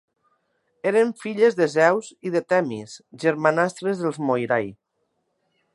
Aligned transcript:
Eren 0.91 1.11
filles 1.23 1.57
de 1.59 1.67
Zeus 1.73 2.09
i 2.29 2.33
de 2.37 2.41
Themis, 2.53 2.95
germanastres 3.25 4.05
dels 4.05 4.21
Moirai. 4.31 4.71